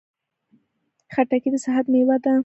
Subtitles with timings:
[1.13, 2.33] خټکی د صحت مېوه ده.